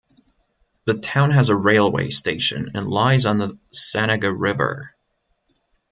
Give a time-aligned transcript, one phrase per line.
[0.85, 4.95] The town has a railway station, and lies on the Sanaga River.